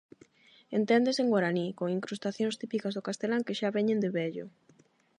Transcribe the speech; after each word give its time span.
Enténdense 0.79 1.21
en 1.23 1.29
guaraní, 1.33 1.67
con 1.77 1.87
incrustacións 1.97 2.55
típicas 2.61 2.93
do 2.95 3.05
castelán 3.07 3.45
que 3.45 3.57
xa 3.59 3.75
veñen 3.77 4.01
de 4.03 4.09
vello. 4.17 4.45